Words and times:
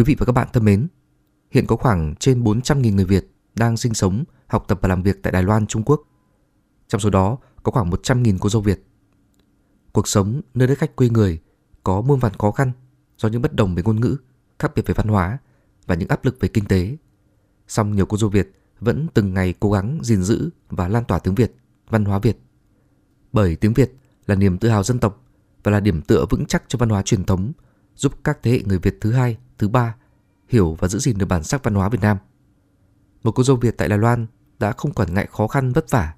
Quý 0.00 0.04
vị 0.04 0.16
và 0.18 0.26
các 0.26 0.32
bạn 0.32 0.48
thân 0.52 0.64
mến, 0.64 0.88
hiện 1.50 1.66
có 1.66 1.76
khoảng 1.76 2.14
trên 2.14 2.44
400.000 2.44 2.94
người 2.94 3.04
Việt 3.04 3.30
đang 3.54 3.76
sinh 3.76 3.94
sống, 3.94 4.24
học 4.46 4.64
tập 4.68 4.78
và 4.82 4.88
làm 4.88 5.02
việc 5.02 5.22
tại 5.22 5.32
Đài 5.32 5.42
Loan, 5.42 5.66
Trung 5.66 5.82
Quốc. 5.82 6.02
Trong 6.88 7.00
số 7.00 7.10
đó 7.10 7.38
có 7.62 7.72
khoảng 7.72 7.90
100.000 7.90 8.36
cô 8.40 8.48
dâu 8.48 8.62
Việt. 8.62 8.84
Cuộc 9.92 10.08
sống 10.08 10.40
nơi 10.54 10.68
đất 10.68 10.78
khách 10.78 10.96
quê 10.96 11.08
người 11.08 11.40
có 11.84 12.00
muôn 12.00 12.18
vàn 12.18 12.32
khó 12.32 12.50
khăn 12.50 12.72
do 13.18 13.28
những 13.28 13.42
bất 13.42 13.54
đồng 13.54 13.74
về 13.74 13.82
ngôn 13.82 14.00
ngữ, 14.00 14.16
khác 14.58 14.72
biệt 14.74 14.86
về 14.86 14.94
văn 14.94 15.08
hóa 15.08 15.38
và 15.86 15.94
những 15.94 16.08
áp 16.08 16.24
lực 16.24 16.36
về 16.40 16.48
kinh 16.48 16.64
tế. 16.64 16.96
Song 17.68 17.96
nhiều 17.96 18.06
cô 18.06 18.16
dâu 18.16 18.30
Việt 18.30 18.52
vẫn 18.80 19.06
từng 19.14 19.34
ngày 19.34 19.54
cố 19.60 19.72
gắng 19.72 19.98
gìn 20.02 20.22
giữ 20.22 20.50
và 20.68 20.88
lan 20.88 21.04
tỏa 21.04 21.18
tiếng 21.18 21.34
Việt, 21.34 21.54
văn 21.88 22.04
hóa 22.04 22.18
Việt. 22.18 22.38
Bởi 23.32 23.56
tiếng 23.56 23.72
Việt 23.72 23.92
là 24.26 24.34
niềm 24.34 24.58
tự 24.58 24.68
hào 24.68 24.82
dân 24.82 24.98
tộc 24.98 25.24
và 25.62 25.72
là 25.72 25.80
điểm 25.80 26.02
tựa 26.02 26.24
vững 26.30 26.46
chắc 26.46 26.62
cho 26.68 26.76
văn 26.78 26.88
hóa 26.88 27.02
truyền 27.02 27.24
thống, 27.24 27.52
giúp 27.94 28.12
các 28.24 28.38
thế 28.42 28.50
hệ 28.50 28.62
người 28.64 28.78
Việt 28.78 28.98
thứ 29.00 29.12
hai, 29.12 29.38
thứ 29.58 29.68
ba 29.68 29.94
hiểu 30.50 30.76
và 30.80 30.88
giữ 30.88 30.98
gìn 30.98 31.18
được 31.18 31.26
bản 31.26 31.44
sắc 31.44 31.64
văn 31.64 31.74
hóa 31.74 31.88
Việt 31.88 32.00
Nam. 32.00 32.16
Một 33.22 33.32
cô 33.32 33.42
dâu 33.42 33.56
Việt 33.56 33.74
tại 33.78 33.88
Đài 33.88 33.98
Loan 33.98 34.26
đã 34.58 34.72
không 34.72 34.92
quản 34.92 35.14
ngại 35.14 35.28
khó 35.32 35.46
khăn 35.46 35.72
vất 35.72 35.90
vả, 35.90 36.14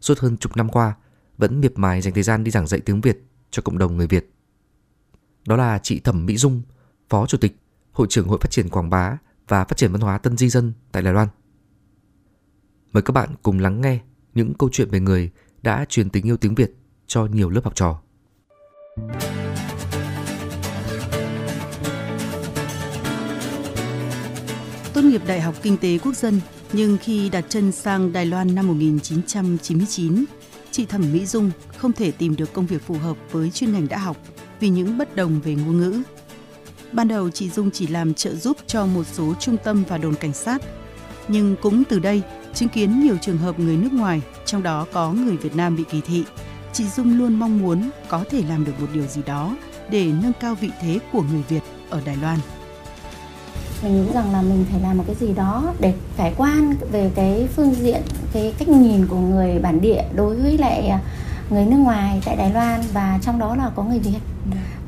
suốt 0.00 0.18
hơn 0.18 0.36
chục 0.36 0.56
năm 0.56 0.68
qua 0.68 0.94
vẫn 1.38 1.60
miệt 1.60 1.72
mài 1.76 2.02
dành 2.02 2.14
thời 2.14 2.22
gian 2.22 2.44
đi 2.44 2.50
giảng 2.50 2.66
dạy 2.66 2.80
tiếng 2.80 3.00
Việt 3.00 3.22
cho 3.50 3.62
cộng 3.62 3.78
đồng 3.78 3.96
người 3.96 4.06
Việt. 4.06 4.32
Đó 5.46 5.56
là 5.56 5.78
chị 5.78 6.00
Thẩm 6.00 6.26
Mỹ 6.26 6.36
Dung, 6.36 6.62
Phó 7.08 7.26
Chủ 7.26 7.38
tịch 7.38 7.56
Hội 7.92 8.06
trưởng 8.10 8.28
Hội 8.28 8.38
Phát 8.40 8.50
triển 8.50 8.68
Quảng 8.68 8.90
bá 8.90 9.16
và 9.48 9.64
Phát 9.64 9.76
triển 9.76 9.92
Văn 9.92 10.00
hóa 10.00 10.18
Tân 10.18 10.36
Di 10.36 10.48
Dân 10.48 10.72
tại 10.92 11.02
Đài 11.02 11.14
Loan. 11.14 11.28
Mời 12.92 13.02
các 13.02 13.12
bạn 13.12 13.28
cùng 13.42 13.58
lắng 13.58 13.80
nghe 13.80 14.00
những 14.34 14.54
câu 14.54 14.68
chuyện 14.72 14.90
về 14.90 15.00
người 15.00 15.30
đã 15.62 15.84
truyền 15.88 16.10
tình 16.10 16.26
yêu 16.26 16.36
tiếng 16.36 16.54
Việt 16.54 16.76
cho 17.06 17.26
nhiều 17.26 17.50
lớp 17.50 17.64
học 17.64 17.74
trò. 17.74 18.02
Tốt 18.96 19.31
nghiệp 25.12 25.22
Đại 25.26 25.40
học 25.40 25.54
Kinh 25.62 25.76
tế 25.76 25.98
Quốc 25.98 26.16
dân, 26.16 26.40
nhưng 26.72 26.98
khi 26.98 27.28
đặt 27.28 27.44
chân 27.48 27.72
sang 27.72 28.12
Đài 28.12 28.26
Loan 28.26 28.54
năm 28.54 28.66
1999, 28.66 30.24
chị 30.70 30.86
Thẩm 30.86 31.12
Mỹ 31.12 31.26
Dung 31.26 31.50
không 31.76 31.92
thể 31.92 32.10
tìm 32.10 32.36
được 32.36 32.52
công 32.52 32.66
việc 32.66 32.82
phù 32.82 32.94
hợp 32.94 33.16
với 33.30 33.50
chuyên 33.50 33.72
ngành 33.72 33.88
đã 33.88 33.98
học 33.98 34.16
vì 34.60 34.68
những 34.68 34.98
bất 34.98 35.16
đồng 35.16 35.40
về 35.40 35.54
ngôn 35.54 35.78
ngữ. 35.80 36.02
Ban 36.92 37.08
đầu 37.08 37.30
chị 37.30 37.50
Dung 37.50 37.70
chỉ 37.70 37.86
làm 37.86 38.14
trợ 38.14 38.34
giúp 38.34 38.56
cho 38.66 38.86
một 38.86 39.04
số 39.12 39.34
trung 39.40 39.56
tâm 39.64 39.84
và 39.88 39.98
đồn 39.98 40.14
cảnh 40.14 40.32
sát, 40.32 40.62
nhưng 41.28 41.56
cũng 41.62 41.84
từ 41.84 41.98
đây 41.98 42.22
chứng 42.54 42.68
kiến 42.68 43.00
nhiều 43.00 43.16
trường 43.20 43.38
hợp 43.38 43.58
người 43.58 43.76
nước 43.76 43.92
ngoài, 43.92 44.22
trong 44.46 44.62
đó 44.62 44.86
có 44.92 45.12
người 45.12 45.36
Việt 45.36 45.56
Nam 45.56 45.76
bị 45.76 45.84
kỳ 45.90 46.00
thị. 46.00 46.24
Chị 46.72 46.84
Dung 46.96 47.18
luôn 47.18 47.34
mong 47.34 47.58
muốn 47.58 47.90
có 48.08 48.24
thể 48.30 48.42
làm 48.48 48.64
được 48.64 48.80
một 48.80 48.88
điều 48.94 49.06
gì 49.06 49.22
đó 49.26 49.56
để 49.90 50.12
nâng 50.22 50.32
cao 50.40 50.54
vị 50.54 50.70
thế 50.82 50.98
của 51.12 51.22
người 51.22 51.42
Việt 51.48 51.62
ở 51.90 52.00
Đài 52.04 52.16
Loan 52.16 52.38
mình 53.82 54.04
nghĩ 54.04 54.12
rằng 54.14 54.32
là 54.32 54.42
mình 54.42 54.64
phải 54.70 54.80
làm 54.80 54.98
một 54.98 55.04
cái 55.06 55.16
gì 55.16 55.32
đó 55.34 55.74
để 55.80 55.94
cải 56.16 56.34
quan 56.36 56.74
về 56.90 57.10
cái 57.14 57.48
phương 57.56 57.74
diện 57.74 58.02
cái 58.32 58.54
cách 58.58 58.68
nhìn 58.68 59.06
của 59.06 59.18
người 59.18 59.58
bản 59.58 59.80
địa 59.80 60.02
đối 60.14 60.36
với 60.36 60.58
lại 60.58 60.88
à, 60.88 61.00
người 61.50 61.64
nước 61.64 61.76
ngoài 61.76 62.22
tại 62.24 62.36
Đài 62.36 62.50
Loan 62.50 62.80
và 62.92 63.18
trong 63.22 63.38
đó 63.38 63.56
là 63.56 63.70
có 63.76 63.82
người 63.82 63.98
Việt. 63.98 64.18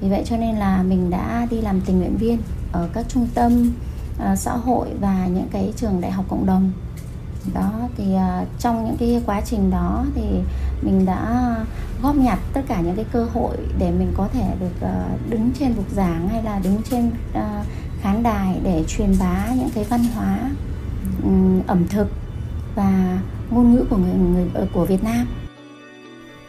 Vì 0.00 0.08
vậy 0.08 0.22
cho 0.24 0.36
nên 0.36 0.56
là 0.56 0.82
mình 0.82 1.10
đã 1.10 1.46
đi 1.50 1.60
làm 1.60 1.80
tình 1.80 1.98
nguyện 1.98 2.16
viên 2.16 2.38
ở 2.72 2.88
các 2.92 3.06
trung 3.08 3.28
tâm 3.34 3.72
à, 4.18 4.36
xã 4.36 4.52
hội 4.52 4.88
và 5.00 5.26
những 5.26 5.48
cái 5.52 5.72
trường 5.76 6.00
đại 6.00 6.10
học 6.10 6.24
cộng 6.28 6.46
đồng. 6.46 6.72
Đó 7.54 7.72
thì 7.96 8.14
à, 8.14 8.44
trong 8.58 8.84
những 8.84 8.96
cái 8.96 9.22
quá 9.26 9.40
trình 9.40 9.70
đó 9.70 10.04
thì 10.14 10.22
mình 10.82 11.06
đã 11.06 11.54
góp 12.02 12.16
nhặt 12.16 12.38
tất 12.52 12.60
cả 12.68 12.80
những 12.80 12.96
cái 12.96 13.04
cơ 13.12 13.26
hội 13.34 13.56
để 13.78 13.90
mình 13.90 14.12
có 14.16 14.28
thể 14.32 14.46
được 14.60 14.80
à, 14.80 15.04
đứng 15.30 15.50
trên 15.58 15.76
bục 15.76 15.90
giảng 15.90 16.28
hay 16.28 16.42
là 16.42 16.58
đứng 16.58 16.82
trên 16.90 17.10
khán 18.04 18.22
đài 18.22 18.60
để 18.64 18.84
truyền 18.88 19.14
bá 19.20 19.46
những 19.56 19.70
cái 19.74 19.84
văn 19.84 20.00
hóa 20.14 20.38
ừ, 21.22 21.30
ẩm 21.66 21.88
thực 21.88 22.08
và 22.74 23.18
ngôn 23.50 23.74
ngữ 23.74 23.84
của 23.90 23.96
người, 23.96 24.14
người 24.14 24.44
ờ, 24.54 24.66
của 24.72 24.84
Việt 24.84 25.04
Nam. 25.04 25.26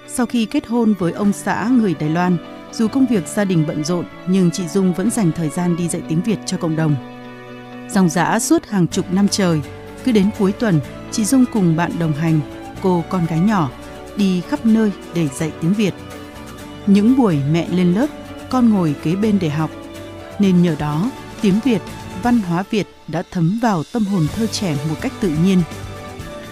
Sau 0.07 0.25
khi 0.25 0.45
kết 0.45 0.67
hôn 0.67 0.93
với 0.99 1.11
ông 1.11 1.33
xã 1.33 1.69
người 1.71 1.95
Đài 1.99 2.09
Loan, 2.09 2.38
dù 2.71 2.88
công 2.88 3.05
việc 3.05 3.27
gia 3.27 3.45
đình 3.45 3.66
bận 3.67 3.83
rộn 3.83 4.05
nhưng 4.27 4.51
chị 4.51 4.67
Dung 4.67 4.93
vẫn 4.93 5.11
dành 5.11 5.31
thời 5.35 5.49
gian 5.49 5.75
đi 5.75 5.88
dạy 5.88 6.01
tiếng 6.07 6.21
Việt 6.21 6.38
cho 6.45 6.57
cộng 6.57 6.75
đồng. 6.75 6.95
Dòng 7.89 8.09
dã 8.09 8.39
suốt 8.39 8.66
hàng 8.66 8.87
chục 8.87 9.13
năm 9.13 9.27
trời, 9.27 9.61
cứ 10.03 10.11
đến 10.11 10.29
cuối 10.39 10.51
tuần, 10.51 10.79
chị 11.11 11.25
Dung 11.25 11.45
cùng 11.53 11.75
bạn 11.75 11.91
đồng 11.99 12.13
hành, 12.13 12.39
cô 12.81 13.03
con 13.09 13.25
gái 13.25 13.39
nhỏ, 13.39 13.69
đi 14.17 14.41
khắp 14.41 14.66
nơi 14.66 14.91
để 15.13 15.27
dạy 15.27 15.51
tiếng 15.61 15.73
Việt. 15.73 15.93
Những 16.87 17.17
buổi 17.17 17.37
mẹ 17.51 17.67
lên 17.69 17.93
lớp, 17.93 18.07
con 18.49 18.69
ngồi 18.69 18.95
kế 19.03 19.16
bên 19.16 19.37
để 19.41 19.49
học, 19.49 19.69
nên 20.39 20.61
nhờ 20.61 20.75
đó 20.79 21.11
tiếng 21.41 21.59
Việt, 21.63 21.81
văn 22.23 22.40
hóa 22.40 22.63
Việt 22.69 22.88
đã 23.07 23.23
thấm 23.31 23.59
vào 23.62 23.84
tâm 23.94 24.06
hồn 24.06 24.28
thơ 24.35 24.47
trẻ 24.47 24.78
một 24.90 24.96
cách 25.01 25.12
tự 25.22 25.31
nhiên. 25.44 25.62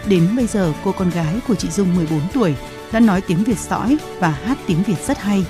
Đến 0.07 0.35
bây 0.35 0.47
giờ, 0.47 0.73
cô 0.83 0.91
con 0.91 1.09
gái 1.09 1.35
của 1.47 1.55
chị 1.55 1.69
Dung 1.69 1.95
14 1.95 2.19
tuổi 2.33 2.55
đã 2.91 2.99
nói 2.99 3.21
tiếng 3.21 3.43
Việt 3.43 3.57
sõi 3.57 3.97
và 4.19 4.29
hát 4.29 4.57
tiếng 4.67 4.83
Việt 4.83 5.07
rất 5.07 5.17
hay. 5.17 5.45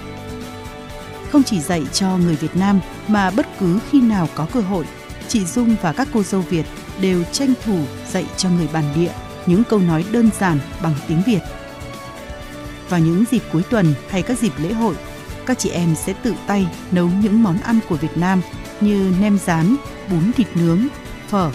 Không 1.31 1.43
chỉ 1.43 1.59
dạy 1.59 1.83
cho 1.93 2.17
người 2.17 2.35
Việt 2.35 2.55
Nam 2.55 2.79
mà 3.07 3.31
bất 3.31 3.47
cứ 3.59 3.79
khi 3.91 4.01
nào 4.01 4.29
có 4.35 4.47
cơ 4.53 4.61
hội, 4.61 4.85
chị 5.27 5.45
Dung 5.45 5.75
và 5.81 5.93
các 5.93 6.07
cô 6.13 6.23
dâu 6.23 6.41
Việt 6.41 6.65
đều 7.01 7.23
tranh 7.31 7.53
thủ 7.65 7.79
dạy 8.11 8.25
cho 8.37 8.49
người 8.49 8.67
bản 8.73 8.85
địa 8.95 9.11
những 9.45 9.63
câu 9.63 9.79
nói 9.79 10.05
đơn 10.11 10.29
giản 10.39 10.59
bằng 10.83 10.93
tiếng 11.07 11.21
Việt. 11.25 11.39
Vào 12.89 12.99
những 12.99 13.23
dịp 13.31 13.41
cuối 13.51 13.63
tuần 13.69 13.93
hay 14.09 14.21
các 14.21 14.39
dịp 14.39 14.51
lễ 14.57 14.73
hội, 14.73 14.95
các 15.45 15.59
chị 15.59 15.69
em 15.69 15.95
sẽ 15.95 16.13
tự 16.13 16.33
tay 16.47 16.67
nấu 16.91 17.09
những 17.21 17.43
món 17.43 17.57
ăn 17.57 17.79
của 17.89 17.95
Việt 17.95 18.17
Nam 18.17 18.41
như 18.81 19.13
nem 19.21 19.37
rán, 19.37 19.75
bún 20.09 20.31
thịt 20.31 20.47
nướng, 20.55 20.87
phở 21.27 21.51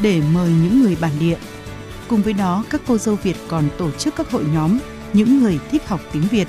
để 0.00 0.22
mời 0.32 0.50
những 0.50 0.82
người 0.82 0.96
bản 1.00 1.12
địa. 1.20 1.36
Cùng 2.08 2.22
với 2.22 2.32
đó, 2.32 2.64
các 2.70 2.80
cô 2.86 2.98
dâu 2.98 3.14
Việt 3.14 3.36
còn 3.48 3.64
tổ 3.78 3.90
chức 3.90 4.16
các 4.16 4.30
hội 4.30 4.44
nhóm 4.52 4.78
những 5.12 5.40
người 5.40 5.58
thích 5.70 5.88
học 5.88 6.00
tiếng 6.12 6.28
Việt, 6.30 6.48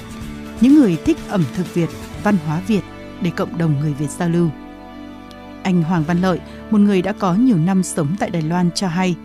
những 0.62 0.76
người 0.76 0.98
thích 1.06 1.18
ẩm 1.30 1.44
thực 1.56 1.74
Việt, 1.74 1.90
văn 2.24 2.38
hóa 2.46 2.62
Việt 2.68 2.82
để 3.22 3.32
cộng 3.36 3.58
đồng 3.58 3.80
người 3.80 3.94
Việt 3.94 4.10
giao 4.20 4.30
lưu. 4.30 4.50
Anh 5.64 5.84
Hoàng 5.84 6.04
Văn 6.04 6.22
Lợi, 6.22 6.40
một 6.70 6.78
người 6.78 7.02
đã 7.02 7.14
có 7.14 7.34
nhiều 7.34 7.58
năm 7.58 7.84
sống 7.84 8.16
tại 8.20 8.30
Đài 8.30 8.42
Loan 8.42 8.72
cho 8.72 8.88
hay, 8.88 9.16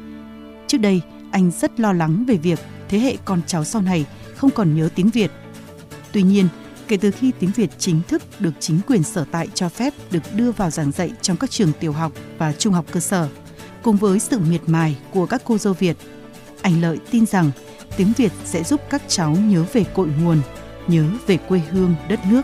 trước 0.66 0.78
đây 0.78 1.00
anh 1.30 1.50
rất 1.50 1.80
lo 1.80 1.92
lắng 1.92 2.24
về 2.24 2.36
việc 2.36 2.58
thế 2.88 2.98
hệ 2.98 3.16
con 3.24 3.40
cháu 3.46 3.64
sau 3.64 3.82
này 3.82 4.04
không 4.36 4.50
còn 4.50 4.76
nhớ 4.76 4.88
tiếng 4.94 5.10
Việt. 5.10 5.30
Tuy 6.12 6.22
nhiên, 6.22 6.48
kể 6.88 6.96
từ 6.96 7.10
khi 7.10 7.32
tiếng 7.38 7.50
Việt 7.56 7.70
chính 7.78 8.00
thức 8.08 8.22
được 8.38 8.52
chính 8.60 8.80
quyền 8.86 9.02
sở 9.02 9.24
tại 9.30 9.48
cho 9.54 9.68
phép 9.68 9.94
được 10.10 10.22
đưa 10.34 10.50
vào 10.50 10.70
giảng 10.70 10.92
dạy 10.92 11.12
trong 11.22 11.36
các 11.36 11.50
trường 11.50 11.72
tiểu 11.80 11.92
học 11.92 12.12
và 12.38 12.52
trung 12.52 12.72
học 12.72 12.84
cơ 12.92 13.00
sở, 13.00 13.28
cùng 13.82 13.96
với 13.96 14.18
sự 14.18 14.38
miệt 14.38 14.60
mài 14.66 14.96
của 15.10 15.26
các 15.26 15.42
cô 15.44 15.58
dâu 15.58 15.72
Việt, 15.72 15.96
anh 16.62 16.82
Lợi 16.82 16.98
tin 17.10 17.26
rằng 17.26 17.50
tiếng 17.96 18.12
Việt 18.16 18.32
sẽ 18.44 18.62
giúp 18.62 18.80
các 18.90 19.02
cháu 19.08 19.30
nhớ 19.30 19.64
về 19.72 19.84
cội 19.94 20.08
nguồn, 20.22 20.40
nhớ 20.86 21.04
về 21.26 21.36
quê 21.36 21.60
hương 21.70 21.94
đất 22.08 22.20
nước. 22.30 22.42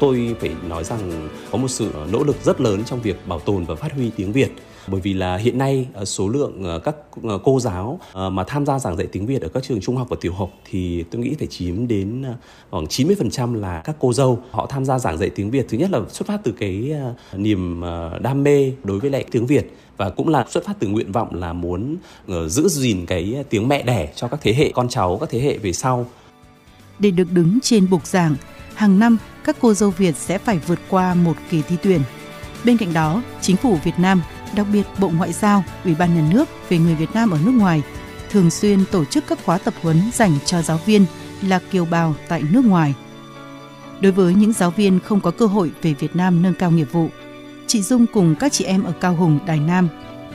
tôi 0.00 0.36
phải 0.40 0.50
nói 0.68 0.84
rằng 0.84 1.28
có 1.50 1.58
một 1.58 1.68
sự 1.68 1.92
nỗ 2.12 2.24
lực 2.24 2.36
rất 2.44 2.60
lớn 2.60 2.84
trong 2.84 3.02
việc 3.02 3.26
bảo 3.26 3.40
tồn 3.40 3.64
và 3.64 3.74
phát 3.74 3.92
huy 3.92 4.10
tiếng 4.16 4.32
Việt 4.32 4.48
bởi 4.90 5.00
vì 5.00 5.14
là 5.14 5.36
hiện 5.36 5.58
nay 5.58 5.86
ờ, 5.94 6.04
số 6.04 6.28
lượng 6.28 6.64
ờ, 6.64 6.78
các 6.78 6.96
ờ, 7.22 7.38
cô 7.44 7.60
giáo 7.60 8.00
mà 8.14 8.44
tham 8.44 8.66
gia 8.66 8.78
giảng 8.78 8.96
dạy 8.96 9.06
tiếng 9.12 9.26
Việt 9.26 9.42
ở 9.42 9.48
các 9.48 9.62
trường 9.62 9.80
trung 9.80 9.96
học 9.96 10.06
và 10.10 10.16
tiểu 10.20 10.32
học 10.32 10.50
thì 10.70 11.04
tôi 11.10 11.22
nghĩ 11.22 11.34
phải 11.38 11.46
chiếm 11.46 11.88
đến 11.88 12.24
khoảng 12.70 12.84
90% 12.84 13.54
là 13.54 13.80
các 13.84 13.96
cô 13.98 14.12
dâu 14.12 14.38
họ 14.50 14.66
tham 14.66 14.84
gia 14.84 14.98
giảng 14.98 15.18
dạy 15.18 15.30
tiếng 15.30 15.50
Việt 15.50 15.66
thứ 15.68 15.78
nhất 15.78 15.90
là 15.90 16.00
xuất 16.08 16.28
phát 16.28 16.40
từ 16.44 16.52
cái 16.52 16.92
niềm 17.36 17.82
đam 18.20 18.42
mê 18.42 18.72
đối 18.84 18.98
với 18.98 19.10
lại 19.10 19.24
tiếng 19.30 19.46
Việt 19.46 19.74
và 19.96 20.10
cũng 20.10 20.28
là 20.28 20.44
xuất 20.48 20.64
phát 20.64 20.72
từ 20.78 20.88
nguyện 20.88 21.12
vọng 21.12 21.34
là 21.34 21.52
muốn 21.52 21.96
giữ 22.46 22.68
gìn 22.68 23.06
cái 23.06 23.44
tiếng 23.50 23.68
mẹ 23.68 23.82
đẻ 23.82 24.12
cho 24.14 24.28
các 24.28 24.40
thế 24.42 24.54
hệ 24.54 24.70
con 24.74 24.88
cháu 24.88 25.18
các 25.20 25.30
thế 25.30 25.40
hệ 25.40 25.58
về 25.58 25.72
sau 25.72 26.06
Để 26.98 27.10
được 27.10 27.32
đứng 27.32 27.58
trên 27.62 27.90
bục 27.90 28.06
giảng, 28.06 28.36
hàng 28.74 28.98
năm 28.98 29.18
các 29.44 29.56
cô 29.60 29.74
dâu 29.74 29.90
Việt 29.90 30.16
sẽ 30.16 30.38
phải 30.38 30.58
vượt 30.66 30.78
qua 30.88 31.14
một 31.14 31.34
kỳ 31.50 31.62
thi 31.62 31.76
tuyển. 31.82 32.00
Bên 32.64 32.76
cạnh 32.76 32.92
đó, 32.92 33.22
chính 33.40 33.56
phủ 33.56 33.78
Việt 33.84 33.98
Nam, 33.98 34.22
đặc 34.54 34.66
biệt 34.72 34.86
Bộ 34.98 35.08
Ngoại 35.08 35.32
giao, 35.32 35.64
Ủy 35.84 35.94
ban 35.94 36.14
Nhà 36.14 36.32
nước 36.32 36.48
về 36.68 36.78
người 36.78 36.94
Việt 36.94 37.10
Nam 37.14 37.30
ở 37.30 37.38
nước 37.44 37.52
ngoài 37.54 37.82
thường 38.30 38.50
xuyên 38.50 38.84
tổ 38.90 39.04
chức 39.04 39.24
các 39.28 39.38
khóa 39.44 39.58
tập 39.58 39.74
huấn 39.82 40.02
dành 40.14 40.32
cho 40.44 40.62
giáo 40.62 40.80
viên 40.86 41.06
là 41.42 41.60
kiều 41.70 41.84
bào 41.84 42.14
tại 42.28 42.42
nước 42.50 42.64
ngoài. 42.64 42.94
Đối 44.00 44.12
với 44.12 44.34
những 44.34 44.52
giáo 44.52 44.70
viên 44.70 45.00
không 45.00 45.20
có 45.20 45.30
cơ 45.30 45.46
hội 45.46 45.70
về 45.82 45.94
Việt 45.94 46.16
Nam 46.16 46.42
nâng 46.42 46.54
cao 46.54 46.70
nghiệp 46.70 46.92
vụ, 46.92 47.08
chị 47.66 47.82
Dung 47.82 48.06
cùng 48.06 48.34
các 48.34 48.52
chị 48.52 48.64
em 48.64 48.84
ở 48.84 48.92
Cao 49.00 49.14
Hùng, 49.16 49.38
Đài 49.46 49.60
Nam 49.60 49.88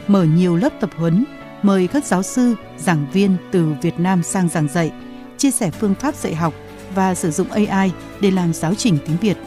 mở 0.07 0.24
nhiều 0.24 0.56
lớp 0.56 0.69
tập 0.80 0.89
huấn, 0.95 1.25
mời 1.62 1.88
các 1.88 2.06
giáo 2.06 2.24
sư, 2.24 2.56
giảng 2.77 3.06
viên 3.12 3.38
từ 3.51 3.74
Việt 3.81 4.00
Nam 4.00 4.24
sang 4.24 4.50
giảng 4.50 4.68
dạy, 4.68 4.92
chia 5.38 5.51
sẻ 5.51 5.71
phương 5.71 5.95
pháp 5.95 6.16
dạy 6.16 6.36
học 6.36 6.54
và 6.95 7.16
sử 7.16 7.31
dụng 7.31 7.48
AI 7.50 7.92
để 8.19 8.31
làm 8.31 8.54
giáo 8.54 8.75
trình 8.75 8.98
tiếng 9.06 9.18
Việt. 9.18 9.38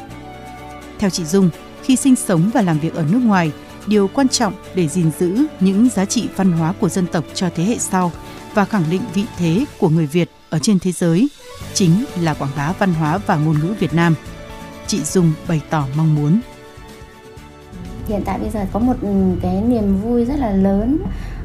Theo 0.99 1.11
chị 1.11 1.25
Dung, 1.25 1.51
khi 1.83 1.97
sinh 1.97 2.17
sống 2.17 2.51
và 2.55 2.63
làm 2.63 2.79
việc 2.79 2.95
ở 2.95 3.05
nước 3.13 3.21
ngoài, 3.23 3.53
điều 3.87 4.09
quan 4.09 4.29
trọng 4.29 4.53
để 4.75 4.89
gìn 4.89 5.11
giữ 5.19 5.47
những 5.61 5.89
giá 5.89 6.05
trị 6.05 6.29
văn 6.37 6.53
hóa 6.53 6.75
của 6.81 6.89
dân 6.89 7.07
tộc 7.07 7.25
cho 7.35 7.51
thế 7.55 7.65
hệ 7.65 7.79
sau 7.79 8.13
và 8.55 8.65
khẳng 8.65 8.85
định 8.91 9.03
vị 9.15 9.25
thế 9.39 9.65
của 9.79 9.89
người 9.89 10.07
Việt 10.07 10.31
ở 10.51 10.59
trên 10.59 10.79
thế 10.79 10.93
giới, 10.93 11.29
chính 11.75 12.05
là 12.21 12.35
quảng 12.35 12.51
bá 12.57 12.73
văn 12.79 12.95
hóa 12.95 13.19
và 13.27 13.37
ngôn 13.37 13.59
ngữ 13.59 13.75
Việt 13.79 13.95
Nam. 13.95 14.15
Chị 14.87 15.01
Dung 15.05 15.33
bày 15.49 15.61
tỏ 15.71 15.87
mong 15.97 16.15
muốn. 16.15 16.41
Hiện 18.09 18.23
tại 18.25 18.39
bây 18.39 18.51
giờ 18.51 18.67
có 18.73 18.79
một 18.79 18.95
ừ, 19.03 19.09
cái 19.43 19.61
niềm 19.61 20.01
vui 20.01 20.25
rất 20.25 20.39
là 20.39 20.51
lớn 20.51 20.99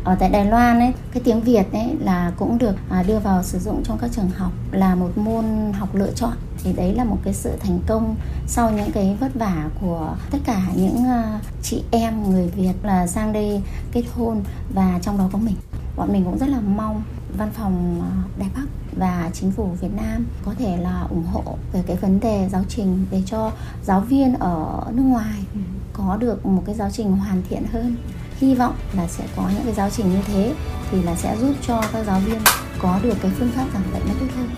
ở 0.04 0.16
tại 0.20 0.30
Đài 0.30 0.46
Loan 0.46 0.80
ấy 0.80 0.94
cái 1.12 1.24
tiếng 1.24 1.42
Việt 1.42 1.74
ấy 1.74 1.96
là 2.00 2.32
cũng 2.38 2.58
được 2.58 2.76
à, 2.90 3.04
đưa 3.04 3.20
vào 3.20 3.44
sử 3.44 3.60
dụng 3.60 3.84
trong 3.84 3.98
các 4.02 4.10
trường 4.16 4.30
học, 4.30 4.52
là 4.72 4.96
một 4.96 5.18
môn 5.18 5.46
học 5.74 5.96
lựa 5.96 6.12
chọn 6.16 6.34
thì 6.64 6.74
đấy 6.74 6.94
là 6.94 7.04
một 7.04 7.18
cái 7.24 7.34
sự 7.34 7.52
thành 7.60 7.80
công 7.88 8.16
sau 8.48 8.72
những 8.72 8.92
cái 8.92 9.18
vất 9.20 9.36
vả 9.36 9.70
của 9.82 10.16
tất 10.32 10.38
cả 10.46 10.62
những 10.76 11.06
à, 11.06 11.40
chị 11.62 11.84
em 11.92 12.32
người 12.32 12.48
Việt 12.48 12.74
là 12.84 13.08
sang 13.08 13.34
đây 13.34 13.62
kết 13.92 14.04
hôn 14.16 14.44
và 14.74 15.00
trong 15.02 15.18
đó 15.18 15.30
có 15.34 15.40
mình. 15.40 15.56
Bọn 15.96 16.14
mình 16.14 16.26
cũng 16.26 16.38
rất 16.38 16.50
là 16.50 16.60
mong 16.60 17.04
văn 17.38 17.50
phòng 17.54 18.02
à, 18.02 18.12
Đài 18.40 18.50
Bắc 18.56 18.66
và 18.98 19.30
chính 19.34 19.52
phủ 19.52 19.70
Việt 19.82 19.94
Nam 19.96 20.26
có 20.46 20.54
thể 20.58 20.78
là 20.78 21.02
ủng 21.10 21.26
hộ 21.32 21.44
về 21.74 21.84
cái 21.88 21.98
vấn 21.98 22.20
đề 22.20 22.50
giáo 22.52 22.64
trình 22.70 23.06
để 23.12 23.24
cho 23.26 23.52
giáo 23.84 24.02
viên 24.02 24.34
ở 24.40 24.84
nước 24.92 25.04
ngoài 25.04 25.40
có 25.94 26.18
được 26.18 26.46
một 26.46 26.64
cái 26.66 26.76
giáo 26.76 26.90
trình 26.94 27.12
hoàn 27.12 27.42
thiện 27.50 27.64
hơn. 27.74 27.96
Hy 28.38 28.56
vọng 28.56 28.76
là 28.94 29.08
sẽ 29.08 29.24
có 29.36 29.50
những 29.54 29.66
cái 29.66 29.74
giáo 29.74 29.90
trình 29.90 30.12
như 30.12 30.20
thế 30.28 30.54
thì 30.92 31.02
là 31.02 31.16
sẽ 31.16 31.38
giúp 31.38 31.54
cho 31.68 31.82
các 31.94 32.06
giáo 32.06 32.20
viên 32.20 32.40
có 32.80 33.00
được 33.04 33.18
cái 33.22 33.32
phương 33.40 33.52
pháp 33.52 33.66
giảng 33.74 33.84
dạy 33.94 34.02
nó 34.08 34.14
tốt 34.20 34.28
hơn. 34.36 34.50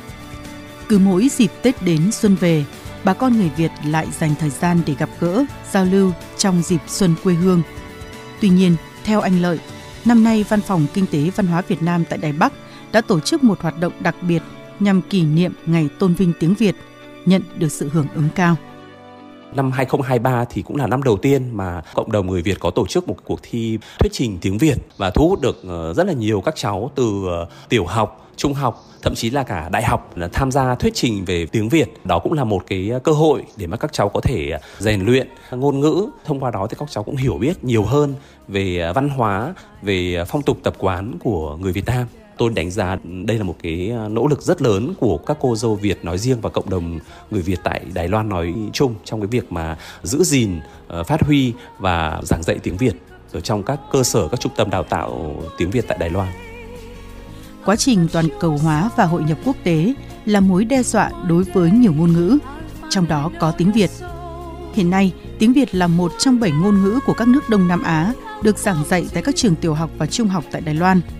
Cứ 0.94 1.00
mỗi 1.00 1.30
dịp 1.30 1.52
Tết 1.62 1.84
đến 1.84 2.12
xuân 2.12 2.36
về, 2.36 2.66
bà 3.04 3.14
con 3.14 3.38
người 3.38 3.52
Việt 3.58 3.72
lại 3.86 4.08
dành 4.20 4.36
thời 4.40 4.50
gian 4.50 4.82
để 4.86 4.96
gặp 5.00 5.10
gỡ, 5.20 5.46
giao 5.72 5.86
lưu 5.86 6.12
trong 6.38 6.62
dịp 6.62 6.82
xuân 6.88 7.16
quê 7.24 7.34
hương. 7.34 7.62
Tuy 8.42 8.50
nhiên, 8.50 8.76
theo 9.04 9.22
anh 9.22 9.42
Lợi, 9.42 9.60
năm 10.06 10.24
nay 10.24 10.46
Văn 10.50 10.62
phòng 10.62 10.86
Kinh 10.94 11.06
tế 11.06 11.30
Văn 11.36 11.48
hóa 11.48 11.62
Việt 11.68 11.82
Nam 11.82 12.04
tại 12.10 12.20
Đài 12.20 12.34
Bắc 12.34 12.54
đã 12.92 13.02
tổ 13.02 13.20
chức 13.20 13.44
một 13.44 13.62
hoạt 13.62 13.80
động 13.80 13.94
đặc 14.00 14.16
biệt 14.22 14.42
nhằm 14.80 15.02
kỷ 15.02 15.24
niệm 15.24 15.54
Ngày 15.66 15.90
Tôn 16.00 16.14
vinh 16.14 16.34
tiếng 16.40 16.54
Việt, 16.54 16.76
nhận 17.26 17.42
được 17.56 17.72
sự 17.72 17.90
hưởng 17.94 18.08
ứng 18.16 18.30
cao 18.36 18.56
năm 19.56 19.72
2023 19.72 20.46
thì 20.46 20.62
cũng 20.62 20.78
là 20.78 20.88
năm 20.88 21.04
đầu 21.04 21.18
tiên 21.18 21.50
mà 21.52 21.82
cộng 21.94 22.12
đồng 22.12 22.28
người 22.28 22.42
Việt 22.42 22.60
có 22.60 22.70
tổ 22.70 22.88
chức 22.88 23.08
một 23.08 23.16
cuộc 23.26 23.40
thi 23.44 23.78
thuyết 24.00 24.12
trình 24.12 24.38
tiếng 24.42 24.58
Việt 24.58 24.78
và 24.98 25.10
thu 25.10 25.30
hút 25.30 25.42
được 25.42 25.64
ờ, 25.68 25.94
rất 25.94 26.08
là 26.08 26.14
nhiều 26.14 26.42
các 26.42 26.56
cháu 26.58 26.92
từ 26.96 27.24
ờ, 27.28 27.48
tiểu 27.70 27.86
học, 27.86 28.32
trung 28.36 28.54
học 28.54 28.86
thậm 29.02 29.16
chí 29.16 29.30
là 29.30 29.44
cả 29.44 29.70
đại 29.70 29.84
học 29.84 30.18
là 30.18 30.28
tham 30.28 30.52
gia 30.52 30.76
thuyết 30.76 30.94
trình 30.96 31.26
về 31.26 31.46
tiếng 31.46 31.70
Việt. 31.70 31.94
Đó 32.04 32.20
cũng 32.20 32.34
là 32.34 32.44
một 32.44 32.64
cái 32.68 32.90
ờ, 32.90 33.00
cơ 33.00 33.12
hội 33.12 33.44
để 33.58 33.68
mà 33.68 33.78
các 33.78 33.94
cháu 33.94 34.10
có 34.10 34.22
thể 34.22 34.60
rèn 34.80 35.06
luyện 35.06 35.28
ngôn 35.52 35.80
ngữ. 35.80 36.10
Thông 36.26 36.40
qua 36.40 36.52
đó 36.52 36.68
thì 36.70 36.76
các 36.80 36.92
cháu 36.92 37.04
cũng 37.04 37.16
hiểu 37.16 37.38
biết 37.38 37.64
nhiều 37.64 37.84
hơn 37.84 38.14
về 38.48 38.92
văn 38.96 39.10
hóa, 39.10 39.54
về 39.82 40.24
phong 40.28 40.42
tục 40.42 40.58
tập 40.64 40.74
quán 40.78 41.14
của 41.24 41.58
người 41.58 41.72
Việt 41.72 41.86
Nam 41.86 42.06
tôi 42.38 42.50
đánh 42.50 42.72
giá 42.72 42.98
đây 43.04 43.38
là 43.38 43.44
một 43.44 43.56
cái 43.64 43.90
ờ, 43.90 44.10
nỗ 44.10 44.28
lực 44.28 44.42
rất 44.42 44.62
lớn 44.62 44.94
của 45.00 45.18
các 45.18 45.38
cô 45.40 45.56
dâu 45.56 45.76
Việt 45.76 46.06
nói 46.06 46.18
riêng 46.18 46.42
và 46.42 46.50
cộng 46.50 46.70
đồng 46.70 47.00
người 47.32 47.42
Việt 47.42 47.60
tại 47.64 47.82
Đài 47.94 48.08
Loan 48.08 48.30
nói 48.30 48.54
chung 48.74 48.96
trong 49.04 49.22
cái 49.22 49.28
việc 49.28 49.52
mà 49.52 49.78
giữ 50.04 50.24
gìn, 50.24 50.60
ờ, 50.88 51.04
phát 51.04 51.22
huy 51.22 51.54
và 51.80 52.22
giảng 52.24 52.44
dạy 52.44 52.60
tiếng 52.64 52.78
Việt 52.78 52.94
ở 53.34 53.40
trong 53.40 53.64
các 53.64 53.80
cơ 53.92 54.04
sở, 54.04 54.28
các 54.28 54.40
trung 54.40 54.52
tâm 54.56 54.70
đào 54.70 54.84
tạo 54.84 55.36
tiếng 55.58 55.72
Việt 55.72 55.86
tại 55.88 55.98
Đài 55.98 56.10
Loan. 56.10 56.28
Quá 57.66 57.76
trình 57.76 58.08
toàn 58.12 58.26
cầu 58.40 58.58
hóa 58.58 58.90
và 58.96 59.06
hội 59.06 59.24
nhập 59.24 59.38
quốc 59.46 59.56
tế 59.64 59.94
là 60.26 60.40
mối 60.40 60.66
đe 60.66 60.84
dọa 60.84 61.12
đối 61.28 61.44
với 61.44 61.72
nhiều 61.72 61.94
ngôn 61.94 62.14
ngữ, 62.14 62.38
trong 62.90 63.08
đó 63.08 63.32
có 63.40 63.52
tiếng 63.52 63.72
Việt. 63.72 63.90
Hiện 64.74 64.90
nay, 64.90 65.14
tiếng 65.40 65.54
Việt 65.54 65.76
là 65.76 65.88
một 65.88 66.12
trong 66.20 66.40
bảy 66.40 66.52
ngôn 66.52 66.84
ngữ 66.84 67.00
của 67.06 67.14
các 67.14 67.28
nước 67.28 67.50
Đông 67.50 67.68
Nam 67.68 67.84
Á 67.84 68.14
được 68.44 68.58
giảng 68.58 68.84
dạy 68.90 69.06
tại 69.14 69.24
các 69.24 69.36
trường 69.36 69.56
tiểu 69.56 69.74
học 69.74 69.90
và 69.98 70.06
trung 70.06 70.28
học 70.28 70.44
tại 70.52 70.62
Đài 70.62 70.76
Loan– 70.76 71.02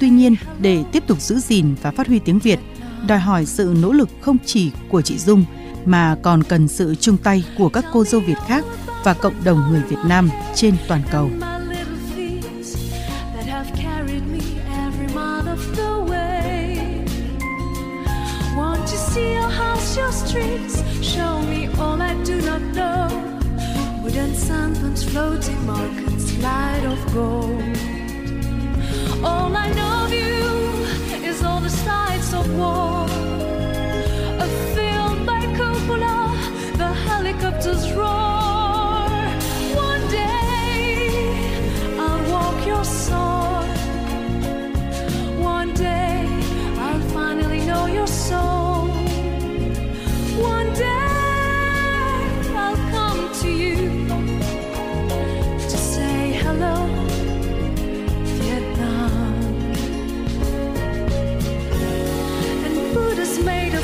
Tuy 0.00 0.10
nhiên, 0.10 0.36
để 0.60 0.84
tiếp 0.92 1.02
tục 1.06 1.20
giữ 1.20 1.38
gìn 1.38 1.74
và 1.82 1.90
phát 1.90 2.06
huy 2.06 2.18
tiếng 2.18 2.38
Việt, 2.38 2.60
đòi 3.06 3.18
hỏi 3.18 3.46
sự 3.46 3.74
nỗ 3.82 3.92
lực 3.92 4.08
không 4.20 4.36
chỉ 4.46 4.70
của 4.88 5.02
chị 5.02 5.18
Dung 5.18 5.44
mà 5.84 6.16
còn 6.22 6.42
cần 6.42 6.68
sự 6.68 6.94
chung 6.94 7.16
tay 7.16 7.44
của 7.58 7.68
các 7.68 7.84
cô 7.92 8.04
dâu 8.04 8.20
Việt 8.20 8.38
khác 8.46 8.64
và 9.04 9.14
cộng 9.14 9.44
đồng 9.44 9.70
người 9.70 9.82
Việt 9.82 9.96
Nam 10.06 10.30
trên 10.54 10.76
toàn 10.88 11.02
cầu. 11.10 11.30
Wooden 24.02 24.34
sandbanks 24.34 25.04
floating 25.04 25.66
markets 25.66 26.05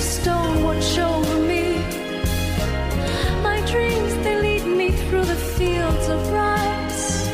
stone 0.02 0.64
watch 0.64 0.98
over 0.98 1.38
me. 1.38 1.78
My 3.42 3.60
dreams, 3.70 4.12
they 4.24 4.36
lead 4.46 4.64
me 4.66 4.90
through 4.90 5.24
the 5.24 5.40
fields 5.56 6.08
of 6.08 6.20
rice. 6.32 7.28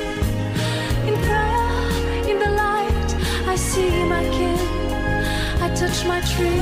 In 1.08 1.14
prayer, 1.28 1.70
in 2.30 2.38
the 2.38 2.50
light, 2.64 3.10
I 3.46 3.56
see 3.56 4.04
my 4.04 4.22
kin. 4.36 4.58
I 5.64 5.68
touch 5.74 5.98
my 6.06 6.20
tree, 6.32 6.60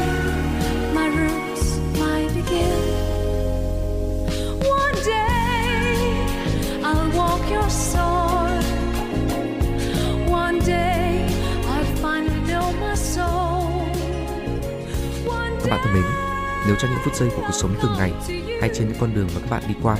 nếu 16.67 16.77
trong 16.77 16.91
những 16.91 17.01
phút 17.05 17.15
giây 17.15 17.29
của 17.37 17.43
cuộc 17.47 17.53
sống 17.53 17.75
từng 17.83 17.93
ngày 17.99 18.13
hay 18.61 18.71
trên 18.75 18.89
những 18.89 18.99
con 19.01 19.15
đường 19.15 19.29
mà 19.35 19.41
các 19.41 19.51
bạn 19.51 19.63
đi 19.69 19.75
qua 19.83 19.97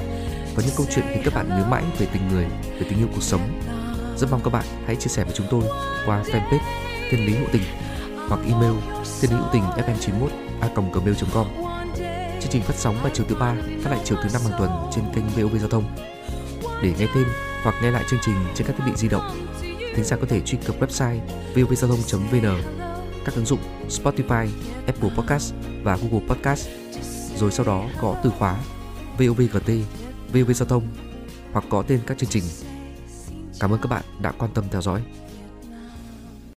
có 0.57 0.63
những 0.67 0.75
câu 0.77 0.87
chuyện 0.95 1.05
khiến 1.09 1.23
các 1.25 1.35
bạn 1.35 1.49
nhớ 1.49 1.67
mãi 1.71 1.83
về 1.99 2.07
tình 2.13 2.29
người, 2.29 2.47
về 2.79 2.87
tình 2.91 2.99
yêu 2.99 3.09
cuộc 3.15 3.23
sống, 3.23 3.41
rất 4.17 4.31
mong 4.31 4.41
các 4.45 4.53
bạn 4.53 4.65
hãy 4.87 4.97
chia 4.97 5.09
sẻ 5.09 5.25
với 5.25 5.35
chúng 5.37 5.47
tôi 5.51 5.63
qua 6.07 6.23
fanpage 6.23 6.59
Thiên 7.11 7.27
lý 7.27 7.33
hữu 7.35 7.49
tình 7.53 7.63
hoặc 8.29 8.41
email 8.47 8.73
thiên 9.21 9.31
lý 9.31 9.37
hữu 9.37 9.49
tình 9.53 9.63
fm91 9.63 10.29
a 10.61 10.69
gmail.com. 10.77 11.47
Chương 12.41 12.51
trình 12.51 12.63
phát 12.63 12.75
sóng 12.77 12.97
vào 13.03 13.11
chiều 13.15 13.27
thứ 13.29 13.37
ba, 13.37 13.55
phát 13.83 13.91
lại 13.91 14.01
chiều 14.05 14.19
thứ 14.23 14.29
năm 14.33 14.43
hàng 14.43 14.59
tuần 14.59 14.71
trên 14.95 15.05
kênh 15.15 15.25
VOV 15.29 15.57
Giao 15.59 15.69
thông. 15.69 15.85
Để 16.83 16.93
nghe 16.99 17.07
thêm 17.15 17.25
hoặc 17.63 17.75
nghe 17.83 17.91
lại 17.91 18.05
chương 18.11 18.21
trình 18.23 18.35
trên 18.55 18.67
các 18.67 18.77
thiết 18.77 18.85
bị 18.87 18.93
di 18.97 19.09
động, 19.09 19.47
thính 19.95 20.05
giả 20.05 20.17
có 20.17 20.27
thể 20.29 20.41
truy 20.41 20.59
cập 20.67 20.81
website 20.81 21.19
vovgiao 21.55 21.91
thông.vn 21.91 22.96
các 23.27 23.35
ứng 23.35 23.47
dụng 23.47 23.61
Spotify, 23.89 24.49
Apple 24.87 25.11
Podcast 25.17 25.55
và 25.83 25.97
Google 25.97 26.27
Podcast. 26.29 26.69
Rồi 27.37 27.53
sau 27.53 27.67
đó 27.67 27.85
có 28.01 28.17
từ 28.25 28.31
khóa 28.39 28.57
VOVGT, 29.19 29.71
VOV 30.33 30.51
Giao 30.55 30.69
thông 30.69 30.89
hoặc 31.53 31.65
có 31.69 31.83
tên 31.83 32.01
các 32.07 32.19
chương 32.19 32.31
trình. 32.31 32.45
Cảm 33.61 33.71
ơn 33.71 33.81
các 33.83 33.89
bạn 33.89 34.03
đã 34.23 34.33
quan 34.39 34.51
tâm 34.55 34.65
theo 34.71 34.83
dõi. 34.83 35.03